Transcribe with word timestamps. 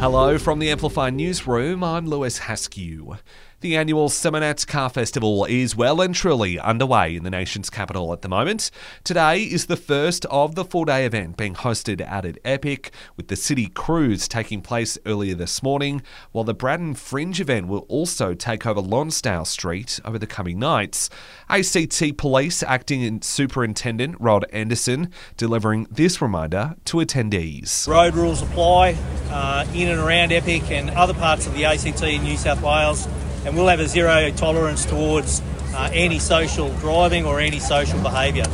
Hello 0.00 0.38
from 0.38 0.60
the 0.60 0.70
Amplify 0.70 1.10
Newsroom, 1.10 1.84
I'm 1.84 2.06
Lewis 2.06 2.38
Haskew. 2.38 3.18
The 3.60 3.76
annual 3.76 4.08
Summernats 4.08 4.66
Car 4.66 4.88
Festival 4.88 5.44
is 5.44 5.76
well 5.76 6.00
and 6.00 6.14
truly 6.14 6.58
underway 6.58 7.14
in 7.14 7.24
the 7.24 7.30
nation's 7.30 7.68
capital 7.68 8.10
at 8.14 8.22
the 8.22 8.28
moment. 8.28 8.70
Today 9.04 9.42
is 9.42 9.66
the 9.66 9.76
first 9.76 10.24
of 10.30 10.54
the 10.54 10.64
four 10.64 10.86
day 10.86 11.04
event 11.04 11.36
being 11.36 11.54
hosted 11.54 12.00
out 12.00 12.24
at 12.24 12.38
Epic, 12.42 12.90
with 13.18 13.28
the 13.28 13.36
city 13.36 13.66
cruise 13.66 14.26
taking 14.26 14.62
place 14.62 14.96
earlier 15.04 15.34
this 15.34 15.62
morning, 15.62 16.00
while 16.32 16.42
the 16.42 16.54
Braddon 16.54 16.94
Fringe 16.94 17.38
event 17.38 17.68
will 17.68 17.84
also 17.90 18.32
take 18.32 18.64
over 18.64 18.80
Lonsdale 18.80 19.44
Street 19.44 20.00
over 20.06 20.18
the 20.18 20.26
coming 20.26 20.58
nights. 20.58 21.10
ACT 21.50 22.16
Police 22.16 22.62
Acting 22.62 23.20
Superintendent 23.20 24.16
Rod 24.18 24.46
Anderson 24.54 25.12
delivering 25.36 25.86
this 25.90 26.22
reminder 26.22 26.76
to 26.86 26.96
attendees. 26.96 27.86
Road 27.86 28.14
rules 28.14 28.40
apply 28.40 28.96
uh, 29.28 29.66
in 29.74 29.88
and 29.88 30.00
around 30.00 30.32
Epic 30.32 30.70
and 30.70 30.88
other 30.92 31.12
parts 31.12 31.46
of 31.46 31.52
the 31.52 31.66
ACT 31.66 32.02
in 32.04 32.22
New 32.22 32.38
South 32.38 32.62
Wales 32.62 33.06
and 33.44 33.56
we'll 33.56 33.68
have 33.68 33.80
a 33.80 33.86
zero 33.86 34.30
tolerance 34.30 34.84
towards 34.84 35.40
uh, 35.74 35.90
antisocial 35.92 36.72
driving 36.78 37.24
or 37.24 37.40
antisocial 37.40 38.00
behaviour. 38.02 38.44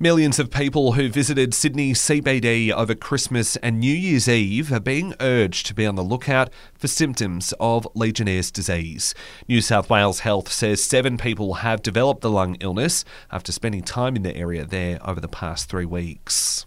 Millions 0.00 0.40
of 0.40 0.50
people 0.50 0.92
who 0.92 1.08
visited 1.08 1.54
Sydney 1.54 1.92
CBD 1.92 2.72
over 2.72 2.96
Christmas 2.96 3.54
and 3.56 3.78
New 3.78 3.94
Year's 3.94 4.28
Eve 4.28 4.72
are 4.72 4.80
being 4.80 5.14
urged 5.20 5.66
to 5.66 5.74
be 5.74 5.86
on 5.86 5.94
the 5.94 6.02
lookout 6.02 6.50
for 6.74 6.88
symptoms 6.88 7.54
of 7.60 7.86
Legionnaire's 7.94 8.50
disease. 8.50 9.14
New 9.48 9.60
South 9.60 9.88
Wales 9.88 10.20
Health 10.20 10.50
says 10.50 10.82
seven 10.82 11.16
people 11.16 11.54
have 11.54 11.80
developed 11.80 12.22
the 12.22 12.30
lung 12.30 12.56
illness 12.56 13.04
after 13.30 13.52
spending 13.52 13.82
time 13.82 14.16
in 14.16 14.22
the 14.22 14.36
area 14.36 14.64
there 14.64 14.98
over 15.08 15.20
the 15.20 15.28
past 15.28 15.70
three 15.70 15.86
weeks. 15.86 16.66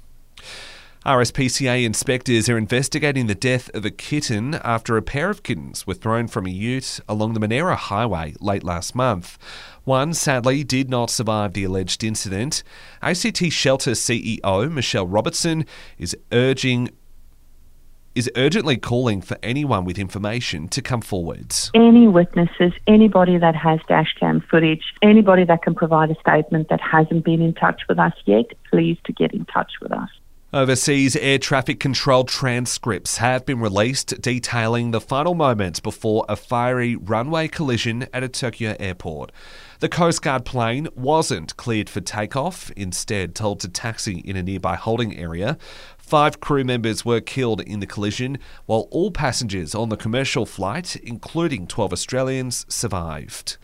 RSPCA 1.08 1.86
inspectors 1.86 2.50
are 2.50 2.58
investigating 2.58 3.28
the 3.28 3.34
death 3.34 3.74
of 3.74 3.86
a 3.86 3.90
kitten 3.90 4.56
after 4.56 4.98
a 4.98 5.02
pair 5.02 5.30
of 5.30 5.42
kittens 5.42 5.88
were 5.88 5.94
thrown 5.94 6.28
from 6.28 6.46
a 6.46 6.50
ute 6.50 7.00
along 7.08 7.32
the 7.32 7.40
Monaro 7.40 7.78
Highway 7.78 8.34
late 8.42 8.62
last 8.62 8.94
month. 8.94 9.38
One 9.86 10.14
sadly 10.14 10.66
did 10.66 10.90
not 10.90 11.10
survive 11.10 11.54
the 11.54 11.64
alleged 11.64 12.04
incident. 12.04 12.62
ACT 13.02 13.54
Shelter 13.54 13.92
CEO 13.92 14.70
Michelle 14.70 15.08
Robertson 15.08 15.66
is 15.98 16.14
urging 16.34 16.90
is 18.14 18.30
urgently 18.36 18.76
calling 18.76 19.22
for 19.22 19.38
anyone 19.42 19.86
with 19.86 19.98
information 19.98 20.68
to 20.68 20.82
come 20.82 21.00
forward. 21.00 21.56
Any 21.74 22.10
witnesses, 22.10 22.74
anybody 22.86 23.38
that 23.38 23.56
has 23.56 23.80
dashcam 23.90 24.46
footage, 24.46 24.84
anybody 25.02 25.46
that 25.46 25.62
can 25.62 25.74
provide 25.74 26.12
a 26.12 26.20
statement 26.20 26.68
that 26.68 26.82
hasn't 26.82 27.24
been 27.24 27.42
in 27.42 27.54
touch 27.54 27.84
with 27.88 27.98
us 27.98 28.14
yet, 28.26 28.48
please 28.70 28.98
to 29.06 29.14
get 29.14 29.34
in 29.34 29.46
touch 29.46 29.72
with 29.82 29.94
us. 29.94 30.10
Overseas 30.54 31.18
air 31.18 31.40
traffic 31.40 31.78
control 31.78 32.24
transcripts 32.24 33.18
have 33.18 33.46
been 33.46 33.60
released 33.60 34.22
detailing 34.22 34.92
the 34.92 35.02
final 35.02 35.34
moments 35.34 35.82
before 35.82 36.24
a 36.30 36.38
fiery 36.38 36.96
runway 36.96 37.50
collision 37.50 38.08
at 38.14 38.24
a 38.24 38.30
Tokyo 38.30 38.74
airport. 38.80 39.34
The 39.82 39.90
Coast 39.90 40.22
Guard 40.22 40.46
plane 40.46 40.88
wasn't 40.96 41.58
cleared 41.58 41.90
for 41.90 42.00
takeoff, 42.00 42.72
instead, 42.78 43.36
told 43.36 43.60
to 43.60 43.68
taxi 43.68 44.20
in 44.20 44.38
a 44.38 44.42
nearby 44.42 44.76
holding 44.76 45.18
area. 45.18 45.58
Five 45.98 46.40
crew 46.40 46.64
members 46.64 47.04
were 47.04 47.20
killed 47.20 47.60
in 47.60 47.82
the 47.82 47.86
collision, 47.86 48.38
while 48.68 48.88
all 48.90 49.12
passengers 49.12 49.76
on 49.76 49.90
the 49.90 49.98
commercial 49.98 50.46
flight, 50.46 50.96
including 50.96 51.68
12 51.68 51.92
Australians, 51.92 52.66
survived. 52.70 53.58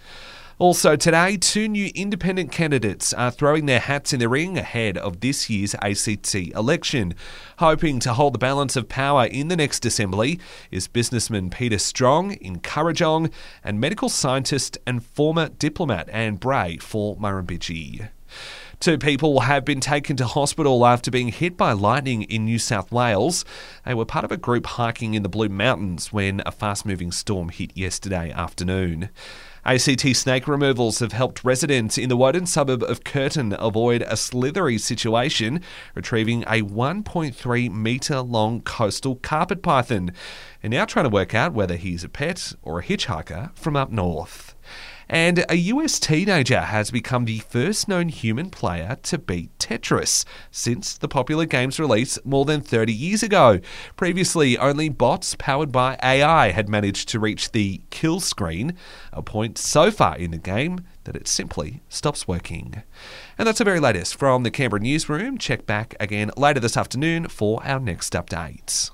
Also, 0.63 0.95
today, 0.95 1.35
two 1.35 1.67
new 1.67 1.91
independent 1.93 2.49
candidates 2.49 3.11
are 3.11 3.31
throwing 3.31 3.65
their 3.65 3.81
hats 3.81 4.13
in 4.13 4.19
the 4.21 4.29
ring 4.29 4.57
ahead 4.57 4.97
of 4.97 5.19
this 5.19 5.49
year's 5.49 5.75
ACT 5.81 6.33
election. 6.33 7.13
Hoping 7.57 7.99
to 7.99 8.13
hold 8.13 8.33
the 8.33 8.39
balance 8.39 8.77
of 8.77 8.87
power 8.87 9.25
in 9.25 9.49
the 9.49 9.57
next 9.57 9.85
assembly 9.85 10.39
is 10.71 10.87
businessman 10.87 11.49
Peter 11.49 11.77
Strong 11.77 12.35
in 12.35 12.59
Kurrajong 12.61 13.29
and 13.61 13.77
medical 13.77 14.07
scientist 14.07 14.77
and 14.87 15.03
former 15.03 15.49
diplomat 15.49 16.07
Anne 16.07 16.37
Bray 16.37 16.77
for 16.77 17.17
Murrumbidgee. 17.17 18.07
Two 18.83 18.97
people 18.97 19.39
have 19.39 19.63
been 19.63 19.79
taken 19.79 20.17
to 20.17 20.25
hospital 20.25 20.85
after 20.85 21.09
being 21.09 21.29
hit 21.29 21.55
by 21.55 21.71
lightning 21.71 22.23
in 22.23 22.43
New 22.43 22.59
South 22.59 22.91
Wales. 22.91 23.45
They 23.85 23.93
were 23.93 24.03
part 24.03 24.25
of 24.25 24.31
a 24.33 24.35
group 24.35 24.65
hiking 24.65 25.13
in 25.13 25.23
the 25.23 25.29
Blue 25.29 25.47
Mountains 25.47 26.11
when 26.11 26.41
a 26.45 26.51
fast 26.51 26.85
moving 26.85 27.13
storm 27.13 27.47
hit 27.47 27.77
yesterday 27.77 28.29
afternoon. 28.33 29.07
ACT 29.63 30.13
snake 30.17 30.49
removals 30.49 30.99
have 30.99 31.13
helped 31.13 31.45
residents 31.45 31.97
in 31.97 32.09
the 32.09 32.17
Woden 32.17 32.45
suburb 32.45 32.83
of 32.83 33.05
Curtin 33.05 33.55
avoid 33.57 34.01
a 34.01 34.17
slithery 34.17 34.77
situation, 34.77 35.61
retrieving 35.95 36.43
a 36.43 36.61
1.3 36.63 37.71
metre 37.71 38.19
long 38.19 38.59
coastal 38.63 39.15
carpet 39.15 39.61
python, 39.61 40.11
and 40.61 40.71
now 40.71 40.83
trying 40.83 41.05
to 41.05 41.09
work 41.09 41.33
out 41.33 41.53
whether 41.53 41.77
he's 41.77 42.03
a 42.03 42.09
pet 42.09 42.51
or 42.61 42.79
a 42.79 42.83
hitchhiker 42.83 43.55
from 43.55 43.77
up 43.77 43.93
north. 43.93 44.52
And 45.09 45.45
a 45.49 45.55
US 45.55 45.99
teenager 45.99 46.61
has 46.61 46.91
become 46.91 47.25
the 47.25 47.39
first 47.39 47.87
known 47.87 48.09
human 48.09 48.49
player 48.49 48.97
to 49.03 49.17
beat 49.17 49.57
Tetris 49.59 50.25
since 50.51 50.97
the 50.97 51.07
popular 51.07 51.45
game's 51.45 51.79
release 51.79 52.17
more 52.23 52.45
than 52.45 52.61
30 52.61 52.93
years 52.93 53.23
ago. 53.23 53.59
Previously, 53.95 54.57
only 54.57 54.89
bots 54.89 55.35
powered 55.37 55.71
by 55.71 55.97
AI 56.01 56.51
had 56.51 56.69
managed 56.69 57.09
to 57.09 57.19
reach 57.19 57.51
the 57.51 57.81
kill 57.89 58.19
screen, 58.19 58.75
a 59.11 59.21
point 59.21 59.57
so 59.57 59.91
far 59.91 60.17
in 60.17 60.31
the 60.31 60.37
game 60.37 60.81
that 61.03 61.15
it 61.15 61.27
simply 61.27 61.81
stops 61.89 62.27
working. 62.27 62.83
And 63.37 63.47
that's 63.47 63.59
the 63.59 63.65
very 63.65 63.79
latest 63.79 64.15
from 64.15 64.43
the 64.43 64.51
Canberra 64.51 64.81
newsroom. 64.81 65.37
Check 65.37 65.65
back 65.65 65.95
again 65.99 66.31
later 66.37 66.59
this 66.59 66.77
afternoon 66.77 67.27
for 67.27 67.61
our 67.65 67.79
next 67.79 68.13
update. 68.13 68.93